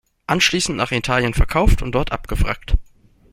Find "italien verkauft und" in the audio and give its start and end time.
0.91-1.91